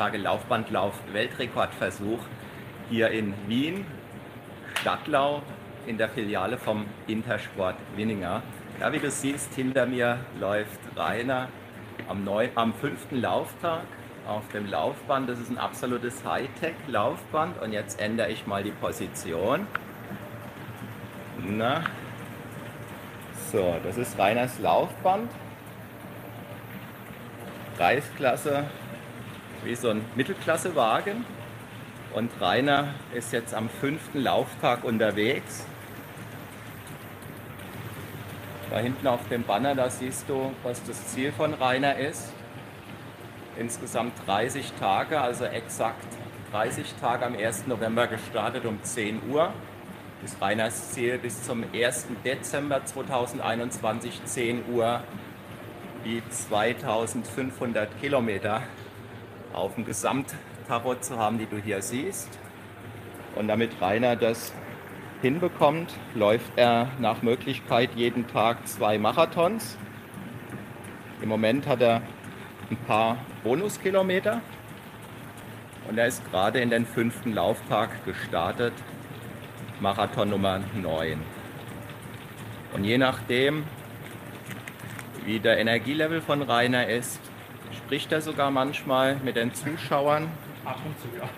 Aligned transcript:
Tage 0.00 0.16
Laufbandlauf 0.16 0.94
Weltrekordversuch 1.12 2.20
hier 2.88 3.10
in 3.10 3.34
Wien, 3.48 3.84
Stadtlau, 4.80 5.42
in 5.86 5.98
der 5.98 6.08
Filiale 6.08 6.56
vom 6.56 6.86
Intersport 7.06 7.74
Winninger. 7.96 8.42
Ja, 8.80 8.94
wie 8.94 8.98
du 8.98 9.10
siehst, 9.10 9.52
hinter 9.52 9.84
mir 9.84 10.20
läuft 10.40 10.80
Rainer 10.96 11.48
am, 12.08 12.24
neun, 12.24 12.48
am 12.54 12.72
fünften 12.72 13.20
Lauftag 13.20 13.82
auf 14.26 14.48
dem 14.54 14.70
Laufband. 14.70 15.28
Das 15.28 15.38
ist 15.38 15.50
ein 15.50 15.58
absolutes 15.58 16.24
Hightech-Laufband 16.24 17.60
und 17.60 17.74
jetzt 17.74 18.00
ändere 18.00 18.30
ich 18.30 18.46
mal 18.46 18.62
die 18.62 18.70
Position. 18.70 19.66
Na, 21.46 21.82
so, 23.52 23.76
das 23.84 23.98
ist 23.98 24.18
Rainers 24.18 24.58
Laufband. 24.60 25.30
Preisklasse 27.76 28.64
wie 29.64 29.74
so 29.74 29.90
ein 29.90 30.04
Mittelklassewagen. 30.16 31.24
Und 32.14 32.30
Rainer 32.40 32.94
ist 33.14 33.32
jetzt 33.32 33.54
am 33.54 33.68
fünften 33.68 34.22
Lauftag 34.22 34.84
unterwegs. 34.84 35.64
Da 38.70 38.78
hinten 38.78 39.06
auf 39.06 39.28
dem 39.28 39.44
Banner, 39.44 39.74
da 39.74 39.90
siehst 39.90 40.28
du, 40.28 40.52
was 40.62 40.82
das 40.84 41.08
Ziel 41.08 41.32
von 41.32 41.54
Rainer 41.54 41.96
ist. 41.96 42.32
Insgesamt 43.56 44.12
30 44.26 44.72
Tage, 44.78 45.20
also 45.20 45.44
exakt 45.44 46.06
30 46.52 46.94
Tage 47.00 47.26
am 47.26 47.36
1. 47.36 47.66
November 47.66 48.06
gestartet 48.06 48.64
um 48.64 48.82
10 48.82 49.20
Uhr. 49.30 49.52
Ist 50.24 50.40
Rainers 50.40 50.92
Ziel 50.92 51.18
bis 51.18 51.44
zum 51.44 51.64
1. 51.72 52.08
Dezember 52.24 52.84
2021 52.84 54.24
10 54.24 54.64
Uhr 54.72 55.02
die 56.04 56.22
2500 56.28 58.00
Kilometer 58.00 58.62
auf 59.52 59.74
dem 59.74 59.84
Gesamttarot 59.84 61.04
zu 61.04 61.18
haben, 61.18 61.38
die 61.38 61.46
du 61.46 61.56
hier 61.56 61.82
siehst. 61.82 62.28
Und 63.36 63.48
damit 63.48 63.80
Rainer 63.80 64.16
das 64.16 64.52
hinbekommt, 65.22 65.92
läuft 66.14 66.52
er 66.56 66.88
nach 66.98 67.22
Möglichkeit 67.22 67.90
jeden 67.94 68.26
Tag 68.26 68.66
zwei 68.66 68.98
Marathons. 68.98 69.76
Im 71.22 71.28
Moment 71.28 71.66
hat 71.66 71.82
er 71.82 72.02
ein 72.70 72.76
paar 72.86 73.18
Bonuskilometer 73.44 74.40
und 75.88 75.98
er 75.98 76.06
ist 76.06 76.28
gerade 76.30 76.60
in 76.60 76.70
den 76.70 76.86
fünften 76.86 77.34
Lauftag 77.34 78.04
gestartet, 78.04 78.72
Marathon 79.80 80.30
Nummer 80.30 80.60
9. 80.80 81.20
Und 82.72 82.84
je 82.84 82.96
nachdem, 82.96 83.64
wie 85.24 85.40
der 85.40 85.58
Energielevel 85.58 86.20
von 86.20 86.42
Rainer 86.42 86.86
ist, 86.86 87.20
spricht 87.76 88.12
er 88.12 88.20
sogar 88.20 88.50
manchmal 88.50 89.16
mit 89.16 89.36
den 89.36 89.54
Zuschauern. 89.54 90.28
Ab 90.64 90.78
und 90.84 91.00
zu, 91.00 91.08
ja. 91.16 91.28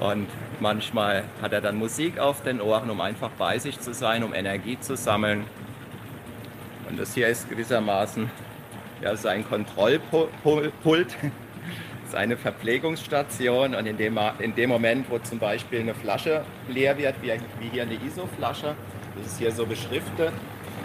und 0.12 0.28
manchmal 0.60 1.24
hat 1.42 1.52
er 1.52 1.60
dann 1.60 1.76
Musik 1.76 2.18
auf 2.18 2.42
den 2.42 2.60
Ohren, 2.60 2.90
um 2.90 3.00
einfach 3.00 3.30
bei 3.30 3.58
sich 3.58 3.80
zu 3.80 3.94
sein, 3.94 4.22
um 4.24 4.34
Energie 4.34 4.78
zu 4.78 4.96
sammeln. 4.96 5.44
Und 6.88 6.98
das 6.98 7.14
hier 7.14 7.28
ist 7.28 7.48
gewissermaßen 7.48 8.30
ja, 9.02 9.16
sein 9.16 9.48
Kontrollpult, 9.48 11.16
seine 12.10 12.36
Verpflegungsstation. 12.36 13.74
Und 13.74 13.86
in 13.86 13.96
dem, 13.96 14.18
in 14.38 14.54
dem 14.54 14.70
Moment, 14.70 15.10
wo 15.10 15.18
zum 15.18 15.38
Beispiel 15.38 15.80
eine 15.80 15.94
Flasche 15.94 16.44
leer 16.68 16.98
wird, 16.98 17.14
wie, 17.22 17.32
wie 17.60 17.68
hier 17.72 17.82
eine 17.82 17.94
ISO-Flasche, 17.94 18.74
das 19.16 19.32
ist 19.32 19.38
hier 19.38 19.52
so 19.52 19.66
beschriftet, 19.66 20.32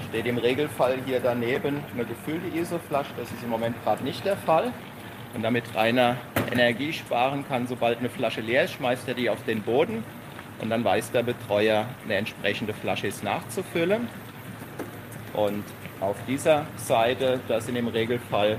steht 0.09 0.25
im 0.25 0.37
Regelfall 0.37 0.97
hier 1.05 1.19
daneben 1.19 1.83
eine 1.93 2.05
gefüllte 2.05 2.47
ISO-Flasche. 2.57 3.11
Das 3.17 3.31
ist 3.31 3.43
im 3.43 3.49
Moment 3.49 3.75
gerade 3.83 4.03
nicht 4.03 4.25
der 4.25 4.37
Fall. 4.37 4.71
Und 5.33 5.43
damit 5.43 5.63
Rainer 5.75 6.17
Energie 6.51 6.93
sparen 6.93 7.45
kann, 7.47 7.67
sobald 7.67 7.99
eine 7.99 8.09
Flasche 8.09 8.41
leer 8.41 8.63
ist, 8.63 8.73
schmeißt 8.73 9.07
er 9.07 9.13
die 9.13 9.29
auf 9.29 9.43
den 9.43 9.61
Boden 9.61 10.03
und 10.61 10.69
dann 10.69 10.85
weiß 10.85 11.11
der 11.11 11.23
Betreuer, 11.23 11.85
eine 12.05 12.15
entsprechende 12.15 12.73
Flasche 12.73 13.07
ist 13.07 13.23
nachzufüllen. 13.23 14.07
Und 15.33 15.65
auf 15.99 16.15
dieser 16.27 16.65
Seite, 16.77 17.41
das 17.49 17.65
sind 17.65 17.75
im 17.75 17.89
Regelfall 17.89 18.57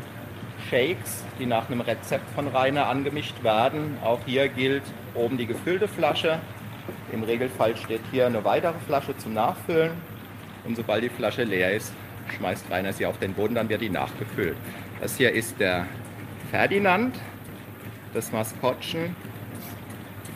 Shakes, 0.69 1.25
die 1.39 1.47
nach 1.47 1.71
einem 1.71 1.81
Rezept 1.81 2.29
von 2.35 2.49
Rainer 2.49 2.89
angemischt 2.89 3.43
werden. 3.43 3.97
Auch 4.05 4.21
hier 4.27 4.49
gilt 4.49 4.83
oben 5.15 5.39
die 5.39 5.47
gefüllte 5.47 5.89
Flasche. 5.89 6.39
Im 7.13 7.23
Regelfall 7.23 7.77
steht 7.77 8.03
hier 8.11 8.27
eine 8.27 8.45
weitere 8.45 8.79
Flasche 8.87 9.17
zum 9.17 9.33
Nachfüllen 9.33 9.93
und 10.67 10.77
sobald 10.77 11.05
die 11.05 11.09
Flasche 11.09 11.45
leer 11.45 11.75
ist, 11.75 11.93
schmeißt 12.37 12.71
Rainer 12.71 12.93
sie 12.93 13.07
auf 13.07 13.19
den 13.19 13.35
Boden, 13.35 13.55
dann 13.55 13.69
wird 13.69 13.81
die 13.81 13.91
nachgefüllt. 13.91 14.57
Das 15.01 15.17
hier 15.17 15.33
ist 15.33 15.61
der 15.61 15.87
Ferdinand, 16.51 17.17
das 18.15 18.33
Maskottchen 18.33 19.15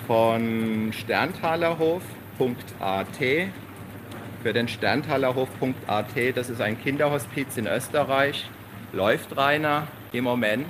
von 0.07 0.93
Sterntalerhof.at. 0.93 2.01
Für 4.43 4.53
den 4.53 4.69
Sterntalerhof.at, 4.69 6.37
das 6.37 6.51
ist 6.51 6.61
ein 6.61 6.81
Kinderhospiz 6.81 7.57
in 7.57 7.67
Österreich, 7.67 8.49
läuft 8.93 9.37
Rainer 9.37 9.87
im 10.13 10.25
Moment. 10.25 10.67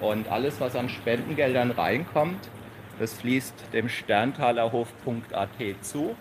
Und 0.00 0.28
alles, 0.28 0.60
was 0.60 0.76
an 0.76 0.88
Spendengeldern 0.88 1.70
reinkommt, 1.70 2.50
das 2.98 3.14
fließt 3.14 3.54
dem 3.72 3.88
Sterntalerhof.at 3.88 5.48
zu. 5.82 6.16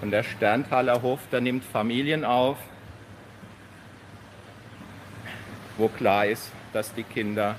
Und 0.00 0.10
der 0.12 0.22
Sterntaler 0.22 1.02
Hof, 1.02 1.20
der 1.32 1.40
nimmt 1.40 1.64
Familien 1.64 2.24
auf, 2.24 2.56
wo 5.76 5.88
klar 5.88 6.26
ist, 6.26 6.52
dass 6.72 6.94
die 6.94 7.02
Kinder 7.02 7.56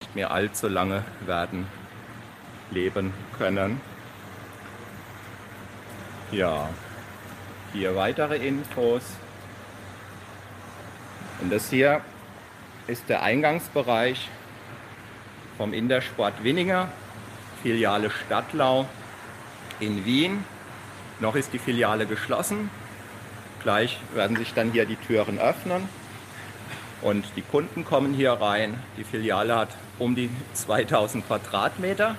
nicht 0.00 0.14
mehr 0.14 0.30
allzu 0.30 0.68
lange 0.68 1.04
werden 1.26 1.66
leben 2.70 3.12
können. 3.36 3.80
Ja, 6.30 6.68
hier 7.72 7.96
weitere 7.96 8.36
Infos. 8.36 9.02
Und 11.40 11.52
das 11.52 11.70
hier 11.70 12.00
ist 12.86 13.08
der 13.08 13.22
Eingangsbereich 13.22 14.28
vom 15.56 15.72
Intersport 15.72 16.42
Winninger, 16.42 16.88
Filiale 17.62 18.10
Stadtlau 18.10 18.86
in 19.80 20.04
Wien. 20.04 20.44
Noch 21.20 21.34
ist 21.34 21.52
die 21.52 21.58
Filiale 21.58 22.06
geschlossen. 22.06 22.70
Gleich 23.62 23.98
werden 24.14 24.36
sich 24.36 24.54
dann 24.54 24.70
hier 24.70 24.86
die 24.86 24.96
Türen 24.96 25.38
öffnen 25.38 25.88
und 27.02 27.24
die 27.36 27.42
Kunden 27.42 27.84
kommen 27.84 28.14
hier 28.14 28.32
rein. 28.32 28.74
Die 28.96 29.04
Filiale 29.04 29.56
hat 29.56 29.70
um 29.98 30.14
die 30.14 30.30
2000 30.54 31.26
Quadratmeter. 31.26 32.16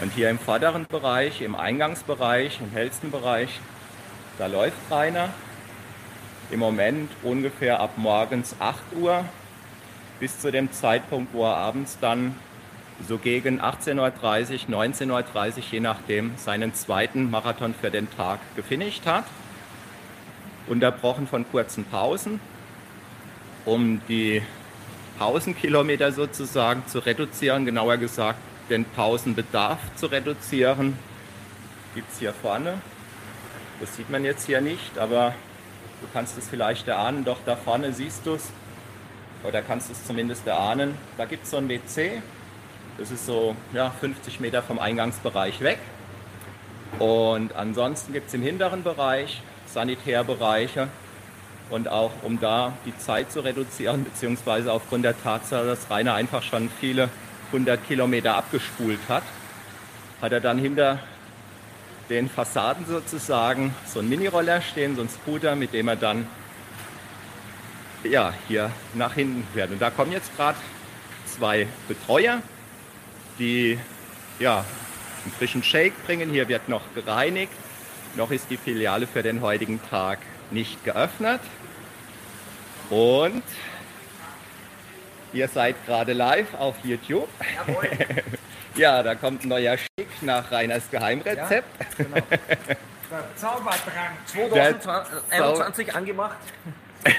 Und 0.00 0.12
hier 0.12 0.30
im 0.30 0.38
vorderen 0.38 0.86
Bereich, 0.86 1.40
im 1.40 1.56
Eingangsbereich, 1.56 2.60
im 2.60 2.70
hellsten 2.70 3.10
Bereich, 3.10 3.60
da 4.38 4.46
läuft 4.46 4.76
Rainer. 4.90 5.30
Im 6.50 6.60
Moment 6.60 7.10
ungefähr 7.22 7.80
ab 7.80 7.92
morgens 7.96 8.56
8 8.58 8.78
Uhr 8.96 9.24
bis 10.20 10.38
zu 10.40 10.50
dem 10.50 10.72
Zeitpunkt, 10.72 11.32
wo 11.34 11.44
er 11.44 11.56
abends 11.56 11.98
dann 12.00 12.34
so 13.06 13.18
gegen 13.18 13.60
18.30 13.60 14.68
Uhr, 14.68 14.84
19.30 14.84 15.10
Uhr, 15.10 15.62
je 15.70 15.80
nachdem, 15.80 16.32
seinen 16.36 16.74
zweiten 16.74 17.30
Marathon 17.30 17.74
für 17.74 17.90
den 17.90 18.10
Tag 18.10 18.40
gefinisht 18.56 19.06
hat. 19.06 19.24
Unterbrochen 20.66 21.26
von 21.26 21.48
kurzen 21.50 21.84
Pausen, 21.84 22.40
um 23.64 24.00
die 24.08 24.42
Pausenkilometer 25.18 26.12
sozusagen 26.12 26.86
zu 26.86 26.98
reduzieren, 26.98 27.64
genauer 27.64 27.96
gesagt 27.96 28.38
den 28.68 28.84
Pausenbedarf 28.84 29.78
zu 29.96 30.06
reduzieren. 30.06 30.98
Gibt 31.94 32.12
es 32.12 32.18
hier 32.18 32.32
vorne. 32.32 32.74
Das 33.80 33.96
sieht 33.96 34.10
man 34.10 34.24
jetzt 34.24 34.46
hier 34.46 34.60
nicht, 34.60 34.98
aber 34.98 35.34
du 36.00 36.06
kannst 36.12 36.36
es 36.36 36.48
vielleicht 36.48 36.86
erahnen. 36.88 37.24
Doch 37.24 37.38
da 37.46 37.56
vorne 37.56 37.92
siehst 37.92 38.26
du 38.26 38.34
es, 38.34 38.50
oder 39.44 39.62
kannst 39.62 39.90
es 39.90 40.04
zumindest 40.04 40.46
erahnen. 40.46 40.94
Da 41.16 41.24
gibt 41.24 41.44
es 41.44 41.50
so 41.50 41.56
ein 41.56 41.68
WC, 41.68 42.22
das 42.98 43.10
ist 43.10 43.26
so 43.26 43.54
ja, 43.72 43.90
50 43.90 44.40
Meter 44.40 44.62
vom 44.62 44.78
Eingangsbereich 44.78 45.60
weg. 45.60 45.78
Und 46.98 47.54
ansonsten 47.54 48.12
gibt 48.12 48.28
es 48.28 48.34
im 48.34 48.42
hinteren 48.42 48.82
Bereich 48.82 49.40
Sanitärbereiche. 49.66 50.88
Und 51.70 51.88
auch 51.88 52.10
um 52.22 52.40
da 52.40 52.72
die 52.86 52.96
Zeit 52.96 53.30
zu 53.30 53.40
reduzieren, 53.40 54.04
beziehungsweise 54.04 54.72
aufgrund 54.72 55.04
der 55.04 55.20
Tatsache, 55.22 55.66
dass 55.66 55.90
Rainer 55.90 56.14
einfach 56.14 56.42
schon 56.42 56.70
viele 56.80 57.10
hundert 57.52 57.86
Kilometer 57.86 58.36
abgespult 58.36 59.00
hat, 59.08 59.22
hat 60.22 60.32
er 60.32 60.40
dann 60.40 60.58
hinter 60.58 60.98
den 62.08 62.28
Fassaden 62.30 62.86
sozusagen 62.86 63.74
so 63.86 64.00
einen 64.00 64.08
Miniroller 64.08 64.62
stehen, 64.62 64.96
so 64.96 65.02
einen 65.02 65.10
Scooter, 65.10 65.56
mit 65.56 65.74
dem 65.74 65.88
er 65.88 65.96
dann 65.96 66.26
ja, 68.02 68.32
hier 68.48 68.70
nach 68.94 69.14
hinten 69.14 69.46
fährt. 69.52 69.70
Und 69.70 69.82
da 69.82 69.90
kommen 69.90 70.12
jetzt 70.12 70.34
gerade 70.36 70.56
zwei 71.26 71.66
Betreuer, 71.86 72.40
die 73.38 73.78
ja, 74.38 74.64
einen 75.24 75.32
frischen 75.32 75.62
Shake 75.62 75.94
bringen. 76.04 76.30
Hier 76.30 76.48
wird 76.48 76.68
noch 76.68 76.82
gereinigt. 76.94 77.52
Noch 78.16 78.30
ist 78.30 78.50
die 78.50 78.56
Filiale 78.56 79.06
für 79.06 79.22
den 79.22 79.40
heutigen 79.40 79.80
Tag 79.90 80.18
nicht 80.50 80.84
geöffnet. 80.84 81.40
Und 82.90 83.42
ihr 85.32 85.48
seid 85.48 85.76
gerade 85.86 86.12
live 86.14 86.54
auf 86.54 86.76
YouTube. 86.84 87.28
Jawohl. 87.66 87.90
ja, 88.76 89.02
da 89.02 89.14
kommt 89.14 89.44
ein 89.44 89.48
neuer 89.48 89.76
Schick 89.76 90.22
nach 90.22 90.50
Reiners 90.50 90.90
Geheimrezept. 90.90 91.68
Ja, 91.80 92.04
genau. 92.04 92.26
Der 93.10 93.36
Zaubertrank 93.36 94.52
Der 94.54 94.80
2021 94.80 95.94
angemacht. 95.94 96.38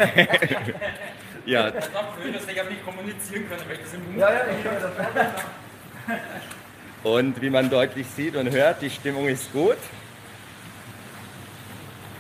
Ja, 1.46 1.72
Das 1.72 1.92
war 1.94 2.16
blöd, 2.16 2.36
dass 2.36 2.48
ich 2.48 2.60
aber 2.60 2.70
nicht 2.70 2.86
kommunizieren 2.86 3.50
können, 3.50 3.64
weil 3.68 3.76
ich 3.78 3.82
das 3.82 3.94
im 3.96 4.06
Mund 4.06 4.18
Ja, 4.20 4.32
ja, 4.32 4.42
ich 4.56 4.64
höre 4.64 4.80
das. 4.80 5.44
und 7.04 7.42
wie 7.42 7.50
man 7.50 7.70
deutlich 7.70 8.08
sieht 8.08 8.36
und 8.36 8.50
hört, 8.52 8.82
die 8.82 8.90
Stimmung 8.90 9.28
ist 9.28 9.52
gut. 9.52 9.78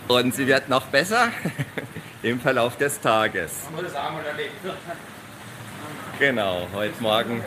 Und 0.07 0.33
sie 0.33 0.47
wird 0.47 0.69
noch 0.69 0.88
besser 0.88 1.30
im 2.24 2.39
Verlauf 2.39 2.77
des 2.77 3.00
Tages. 3.00 3.68
Genau, 6.18 6.68
heute 6.74 7.01
Morgen 7.01 7.44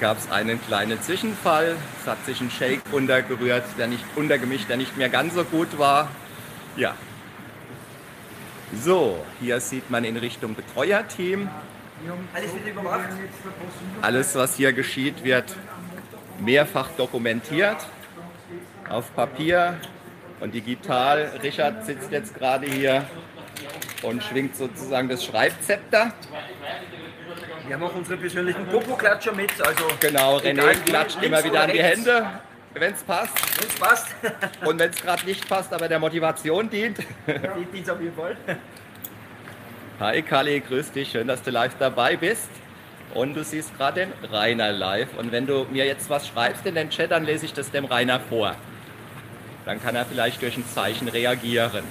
gab 0.00 0.18
es 0.18 0.30
einen 0.30 0.64
kleinen 0.64 1.00
Zwischenfall. 1.02 1.76
Es 2.00 2.06
hat 2.06 2.24
sich 2.24 2.40
ein 2.40 2.50
Shake 2.50 2.80
untergerührt, 2.92 3.64
der 3.78 3.88
nicht 3.88 4.04
untergemischt, 4.16 4.68
der 4.68 4.76
nicht 4.76 4.96
mehr 4.96 5.08
ganz 5.08 5.34
so 5.34 5.44
gut 5.44 5.78
war. 5.78 6.08
Ja. 6.76 6.94
So, 8.82 9.24
hier 9.40 9.60
sieht 9.60 9.90
man 9.90 10.04
in 10.04 10.16
Richtung 10.16 10.54
Betreuerteam. 10.54 11.48
Alles 12.34 12.54
wieder 12.54 12.70
überwacht. 12.70 13.08
Alles, 14.02 14.34
was 14.34 14.56
hier 14.56 14.72
geschieht, 14.72 15.24
wird 15.24 15.54
mehrfach 16.40 16.90
dokumentiert. 16.96 17.76
Auf 18.88 19.14
Papier 19.14 19.76
und 20.40 20.54
digital. 20.54 21.30
Richard 21.42 21.84
sitzt 21.84 22.10
jetzt 22.10 22.34
gerade 22.34 22.66
hier 22.66 23.04
und 24.02 24.22
schwingt 24.22 24.56
sozusagen 24.56 25.08
das 25.08 25.24
Schreibzepter. 25.24 26.12
Wir 27.66 27.74
haben 27.74 27.82
auch 27.82 27.94
unsere 27.94 28.16
persönlichen 28.16 28.66
Popo-Klatscher 28.66 29.32
mit, 29.32 29.50
also 29.60 29.84
Genau, 30.00 30.38
René 30.38 30.74
klatscht 30.86 31.22
immer 31.22 31.44
wieder 31.44 31.62
an 31.62 31.70
die 31.70 31.78
rechts. 31.78 31.98
Hände, 31.98 32.26
wenn 32.72 32.94
es 32.94 33.02
passt. 33.02 33.60
wenn 33.60 33.68
es 33.68 33.74
passt. 33.74 34.06
Und 34.64 34.78
wenn 34.78 34.90
es 34.90 35.02
gerade 35.02 35.26
nicht 35.26 35.46
passt, 35.46 35.72
aber 35.74 35.86
der 35.88 35.98
Motivation 35.98 36.70
dient. 36.70 36.98
Die 37.26 37.64
dient 37.72 37.90
auf 37.90 38.00
jeden 38.00 38.16
Fall. 38.16 38.36
Hi 40.00 40.22
Kali, 40.22 40.60
grüß 40.60 40.92
dich, 40.92 41.10
schön, 41.10 41.26
dass 41.26 41.42
du 41.42 41.50
live 41.50 41.72
dabei 41.76 42.16
bist. 42.16 42.48
Und 43.14 43.34
du 43.34 43.42
siehst 43.42 43.76
gerade 43.76 44.06
den 44.06 44.30
Rainer 44.30 44.70
live. 44.70 45.08
Und 45.18 45.32
wenn 45.32 45.44
du 45.44 45.66
mir 45.72 45.86
jetzt 45.86 46.08
was 46.08 46.28
schreibst 46.28 46.64
in 46.66 46.76
den 46.76 46.90
Chat, 46.90 47.10
dann 47.10 47.24
lese 47.24 47.46
ich 47.46 47.52
das 47.52 47.72
dem 47.72 47.84
Rainer 47.84 48.20
vor. 48.20 48.54
Dann 49.64 49.82
kann 49.82 49.96
er 49.96 50.06
vielleicht 50.06 50.40
durch 50.40 50.56
ein 50.56 50.64
Zeichen 50.64 51.08
reagieren. 51.08 51.82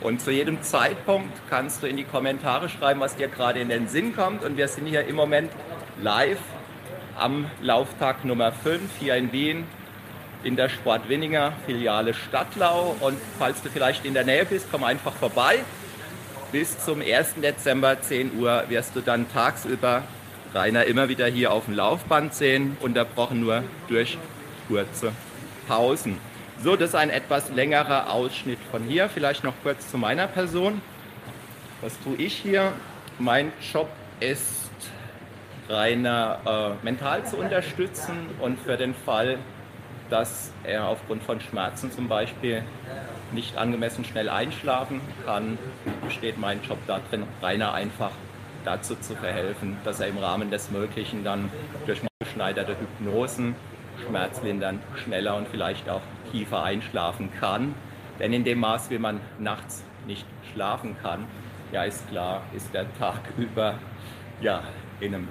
Und 0.00 0.20
zu 0.20 0.30
jedem 0.30 0.62
Zeitpunkt 0.62 1.36
kannst 1.50 1.82
du 1.82 1.88
in 1.88 1.96
die 1.96 2.04
Kommentare 2.04 2.68
schreiben, 2.68 3.00
was 3.00 3.16
dir 3.16 3.26
gerade 3.26 3.58
in 3.58 3.68
den 3.68 3.88
Sinn 3.88 4.14
kommt. 4.14 4.44
Und 4.44 4.56
wir 4.56 4.68
sind 4.68 4.86
hier 4.86 5.04
im 5.04 5.16
Moment 5.16 5.50
live 6.00 6.38
am 7.18 7.50
Lauftag 7.60 8.24
Nummer 8.24 8.52
5 8.52 8.80
hier 9.00 9.16
in 9.16 9.32
Wien 9.32 9.66
in 10.44 10.54
der 10.54 10.68
Sportwinninger 10.68 11.52
Filiale 11.66 12.14
Stadtlau. 12.14 12.94
Und 13.00 13.18
falls 13.40 13.60
du 13.60 13.70
vielleicht 13.70 14.04
in 14.04 14.14
der 14.14 14.24
Nähe 14.24 14.44
bist, 14.44 14.68
komm 14.70 14.84
einfach 14.84 15.14
vorbei. 15.14 15.64
Bis 16.52 16.78
zum 16.84 17.00
1. 17.00 17.36
Dezember 17.42 17.98
10 17.98 18.38
Uhr 18.38 18.64
wirst 18.68 18.94
du 18.94 19.00
dann 19.00 19.26
tagsüber 19.32 20.02
Rainer 20.52 20.84
immer 20.84 21.08
wieder 21.08 21.24
hier 21.26 21.50
auf 21.50 21.64
dem 21.64 21.72
Laufband 21.74 22.34
sehen, 22.34 22.76
unterbrochen 22.80 23.40
nur 23.40 23.64
durch 23.88 24.18
kurze 24.68 25.12
Pausen. 25.66 26.18
So, 26.62 26.76
das 26.76 26.90
ist 26.90 26.94
ein 26.94 27.08
etwas 27.08 27.50
längerer 27.50 28.12
Ausschnitt 28.12 28.58
von 28.70 28.84
hier. 28.84 29.08
Vielleicht 29.08 29.44
noch 29.44 29.54
kurz 29.62 29.90
zu 29.90 29.96
meiner 29.96 30.26
Person. 30.26 30.82
Was 31.80 31.98
tue 32.00 32.16
ich 32.16 32.34
hier? 32.34 32.74
Mein 33.18 33.50
Job 33.72 33.88
ist, 34.20 34.70
Rainer 35.70 36.76
äh, 36.82 36.84
mental 36.84 37.24
zu 37.24 37.38
unterstützen 37.38 38.28
und 38.40 38.60
für 38.60 38.76
den 38.76 38.94
Fall, 38.94 39.38
dass 40.10 40.52
er 40.64 40.86
aufgrund 40.86 41.22
von 41.22 41.40
Schmerzen 41.40 41.90
zum 41.90 42.08
Beispiel 42.08 42.62
nicht 43.32 43.56
angemessen 43.56 44.04
schnell 44.04 44.28
einschlafen 44.28 45.00
kann, 45.24 45.58
besteht 46.04 46.38
mein 46.38 46.62
Job 46.62 46.78
darin, 46.86 47.24
Rainer 47.40 47.72
einfach 47.74 48.10
dazu 48.64 48.94
zu 48.96 49.14
verhelfen, 49.14 49.76
dass 49.84 50.00
er 50.00 50.08
im 50.08 50.18
Rahmen 50.18 50.50
des 50.50 50.70
Möglichen 50.70 51.24
dann 51.24 51.50
durch 51.86 52.00
geschneiderte 52.20 52.76
Hypnosen 52.78 53.54
schmerzlindernd 54.06 54.80
schneller 55.02 55.36
und 55.36 55.48
vielleicht 55.48 55.88
auch 55.88 56.02
tiefer 56.30 56.62
einschlafen 56.62 57.30
kann. 57.38 57.74
Denn 58.18 58.32
in 58.32 58.44
dem 58.44 58.60
Maß, 58.60 58.90
wie 58.90 58.98
man 58.98 59.20
nachts 59.38 59.82
nicht 60.06 60.26
schlafen 60.52 60.96
kann, 61.02 61.26
ja 61.72 61.84
ist 61.84 62.08
klar, 62.08 62.42
ist 62.54 62.72
der 62.74 62.86
Tag 62.98 63.20
über 63.36 63.78
ja, 64.40 64.62
in 65.00 65.14
einem 65.14 65.28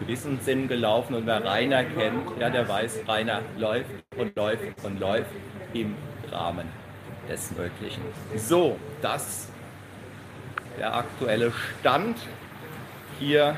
gewissen 0.00 0.40
Sinn 0.40 0.68
gelaufen. 0.68 1.14
Und 1.14 1.26
wer 1.26 1.44
Rainer 1.44 1.84
kennt, 1.84 2.38
ja, 2.38 2.50
der 2.50 2.68
weiß, 2.68 3.00
Rainer 3.06 3.42
läuft 3.58 3.90
und 4.16 4.34
läuft 4.36 4.84
und 4.84 4.98
läuft 4.98 5.30
im 5.72 5.94
Rahmen 6.30 6.79
des 7.30 7.52
Möglichen. 7.52 8.02
So, 8.36 8.76
das 9.00 9.48
der 10.78 10.94
aktuelle 10.94 11.52
Stand 11.80 12.16
hier 13.18 13.56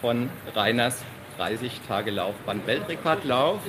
von 0.00 0.30
Reiners 0.54 1.02
30 1.36 1.80
Tage 1.86 2.10
Laufband 2.10 2.66
Weltrekordlauf. 2.66 3.60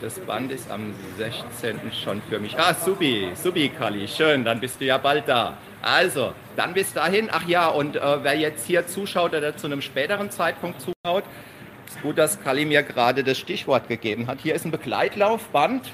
Das 0.00 0.18
Band 0.20 0.52
ist 0.52 0.70
am 0.70 0.94
16. 1.18 1.92
schon 1.92 2.22
für 2.28 2.38
mich. 2.38 2.58
Ah, 2.58 2.74
Subi, 2.74 3.30
Subi 3.34 3.68
Kali, 3.68 4.06
schön, 4.06 4.44
dann 4.44 4.60
bist 4.60 4.80
du 4.80 4.84
ja 4.84 4.98
bald 4.98 5.28
da. 5.28 5.56
Also, 5.82 6.32
dann 6.56 6.72
bis 6.72 6.92
dahin. 6.92 7.28
Ach 7.30 7.46
ja, 7.46 7.68
und 7.68 7.96
äh, 7.96 8.24
wer 8.24 8.36
jetzt 8.36 8.66
hier 8.66 8.86
zuschaut 8.86 9.34
oder 9.34 9.56
zu 9.56 9.66
einem 9.66 9.82
späteren 9.82 10.30
Zeitpunkt 10.30 10.80
zuschaut, 10.80 11.24
ist 11.86 12.00
gut, 12.02 12.18
dass 12.18 12.42
Kali 12.42 12.64
mir 12.64 12.82
gerade 12.82 13.24
das 13.24 13.38
Stichwort 13.38 13.88
gegeben 13.88 14.26
hat. 14.26 14.38
Hier 14.40 14.54
ist 14.54 14.64
ein 14.64 14.70
Begleitlaufband 14.70 15.90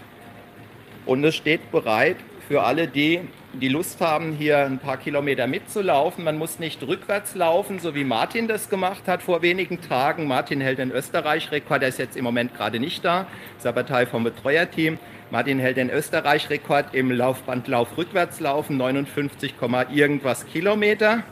und 1.06 1.24
es 1.24 1.34
steht 1.34 1.70
bereit 1.70 2.16
für 2.48 2.62
alle, 2.62 2.88
die 2.88 3.20
die 3.54 3.68
Lust 3.68 4.00
haben, 4.00 4.32
hier 4.32 4.58
ein 4.58 4.78
paar 4.78 4.96
Kilometer 4.96 5.46
mitzulaufen. 5.46 6.24
Man 6.24 6.38
muss 6.38 6.58
nicht 6.58 6.82
rückwärts 6.82 7.34
laufen, 7.34 7.80
so 7.80 7.94
wie 7.94 8.04
Martin 8.04 8.48
das 8.48 8.70
gemacht 8.70 9.02
hat 9.06 9.22
vor 9.22 9.42
wenigen 9.42 9.80
Tagen. 9.80 10.26
Martin 10.26 10.60
hält 10.60 10.78
den 10.78 10.90
Österreich-Rekord, 10.90 11.82
der 11.82 11.90
ist 11.90 11.98
jetzt 11.98 12.16
im 12.16 12.24
Moment 12.24 12.54
gerade 12.54 12.80
nicht 12.80 13.04
da, 13.04 13.26
ist 13.58 13.66
aber 13.66 13.84
Teil 13.84 14.06
vom 14.06 14.24
Betreuerteam. 14.24 14.98
Martin 15.30 15.58
hält 15.58 15.76
den 15.76 15.90
Österreich-Rekord 15.90 16.94
im 16.94 17.10
Laufbandlauf 17.10 17.96
Rückwärtslaufen, 17.96 18.76
59, 18.76 19.54
irgendwas 19.92 20.46
Kilometer. 20.46 21.22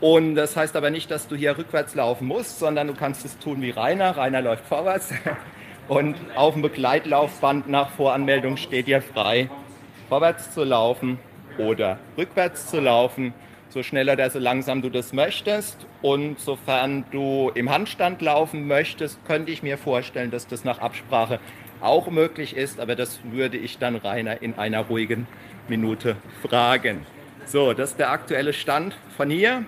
Und 0.00 0.34
das 0.34 0.56
heißt 0.56 0.76
aber 0.76 0.90
nicht, 0.90 1.10
dass 1.10 1.28
du 1.28 1.36
hier 1.36 1.56
rückwärts 1.56 1.94
laufen 1.94 2.26
musst, 2.26 2.58
sondern 2.58 2.88
du 2.88 2.94
kannst 2.94 3.24
es 3.24 3.38
tun 3.38 3.62
wie 3.62 3.70
Rainer. 3.70 4.16
Rainer 4.16 4.42
läuft 4.42 4.66
vorwärts. 4.66 5.12
Und 5.88 6.16
auf 6.34 6.54
dem 6.54 6.62
Begleitlaufband 6.62 7.68
nach 7.68 7.90
Voranmeldung 7.90 8.56
steht 8.56 8.86
dir 8.86 9.02
frei, 9.02 9.50
vorwärts 10.08 10.52
zu 10.52 10.64
laufen 10.64 11.18
oder 11.58 11.98
rückwärts 12.16 12.68
zu 12.68 12.80
laufen, 12.80 13.34
so 13.68 13.82
schnell 13.82 14.08
oder 14.08 14.30
so 14.30 14.38
langsam 14.38 14.80
du 14.80 14.88
das 14.88 15.12
möchtest. 15.12 15.86
Und 16.00 16.40
sofern 16.40 17.04
du 17.10 17.50
im 17.54 17.70
Handstand 17.70 18.22
laufen 18.22 18.66
möchtest, 18.66 19.24
könnte 19.26 19.52
ich 19.52 19.62
mir 19.62 19.76
vorstellen, 19.76 20.30
dass 20.30 20.46
das 20.46 20.64
nach 20.64 20.78
Absprache 20.78 21.38
auch 21.82 22.08
möglich 22.08 22.56
ist, 22.56 22.80
aber 22.80 22.96
das 22.96 23.20
würde 23.24 23.58
ich 23.58 23.78
dann 23.78 23.96
Rainer 23.96 24.40
in 24.40 24.54
einer 24.54 24.80
ruhigen 24.80 25.26
Minute 25.68 26.16
fragen. 26.40 27.04
So, 27.44 27.74
das 27.74 27.90
ist 27.90 27.98
der 27.98 28.10
aktuelle 28.10 28.54
Stand 28.54 28.96
von 29.16 29.28
hier 29.28 29.64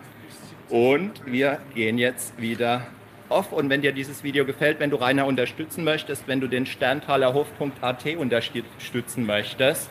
und 0.71 1.13
wir 1.27 1.59
gehen 1.75 1.99
jetzt 1.99 2.41
wieder 2.41 2.87
off. 3.29 3.53
Und 3.53 3.71
wenn 3.71 3.83
dir 3.83 3.93
dieses 3.93 4.23
Video 4.23 4.45
gefällt, 4.45 4.81
wenn 4.81 4.91
du 4.91 4.97
Rainer 4.97 5.27
unterstützen 5.27 5.85
möchtest, 5.85 6.29
wenn 6.29 6.41
du 6.41 6.49
den 6.49 6.67
Sterntalerhof.at 6.67 8.07
unterstützen 8.17 9.27
möchtest, 9.27 9.91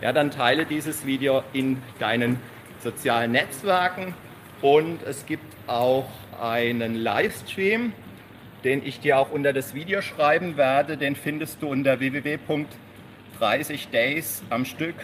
ja, 0.00 0.12
dann 0.12 0.30
teile 0.30 0.66
dieses 0.66 1.06
Video 1.06 1.42
in 1.52 1.82
deinen 1.98 2.38
sozialen 2.80 3.32
Netzwerken. 3.32 4.14
Und 4.60 5.02
es 5.02 5.26
gibt 5.26 5.44
auch 5.66 6.08
einen 6.40 6.94
Livestream, 6.94 7.92
den 8.64 8.86
ich 8.86 9.00
dir 9.00 9.18
auch 9.18 9.30
unter 9.30 9.52
das 9.52 9.74
Video 9.74 10.00
schreiben 10.00 10.56
werde. 10.56 10.96
Den 10.96 11.16
findest 11.16 11.60
du 11.62 11.68
unter 11.68 12.00
www.30days 12.00 14.42
am 14.50 14.64
Stück 14.64 14.94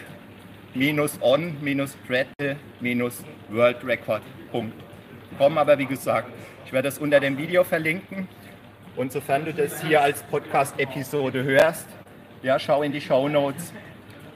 minus 0.73 1.17
on 1.21 1.57
minus 1.61 1.95
pretzel 2.07 2.55
minus 2.79 3.23
worldrecord.com. 3.49 5.57
Aber 5.57 5.77
wie 5.77 5.85
gesagt, 5.85 6.31
ich 6.65 6.73
werde 6.73 6.87
das 6.87 6.97
unter 6.97 7.19
dem 7.19 7.37
Video 7.37 7.63
verlinken. 7.63 8.27
Und 8.95 9.11
sofern 9.11 9.45
du 9.45 9.53
das 9.53 9.81
hier 9.81 10.01
als 10.01 10.21
Podcast-Episode 10.23 11.43
hörst, 11.43 11.87
ja, 12.43 12.59
schau 12.59 12.81
in 12.83 12.91
die 12.91 13.01
Show 13.01 13.29
Notes 13.29 13.71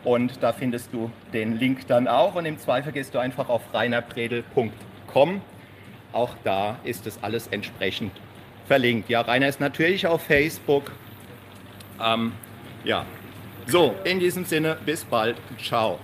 und 0.03 0.41
da 0.41 0.53
findest 0.53 0.94
du 0.94 1.12
den 1.34 1.58
Link 1.58 1.88
dann 1.88 2.08
auch. 2.08 2.36
Und 2.36 2.46
im 2.46 2.58
Zweifel 2.60 2.91
gehst 2.94 3.13
du 3.15 3.20
einfach 3.20 3.50
auf 3.50 3.62
reinerpredel.com. 3.74 5.41
Auch 6.13 6.36
da 6.44 6.77
ist 6.84 7.05
das 7.05 7.22
alles 7.24 7.48
entsprechend 7.48 8.12
verlinkt. 8.67 9.10
Ja, 9.10 9.22
Rainer 9.22 9.48
ist 9.48 9.60
natürlich 9.60 10.08
auf 10.08 10.22
Facebook. 10.22 10.91
Ähm, 12.01 12.32
ja, 12.84 13.05
So, 13.67 13.96
in 14.03 14.20
diesem 14.20 14.46
Sinne, 14.46 14.77
bis 14.86 15.03
bald. 15.03 15.38
Ciao. 15.58 16.00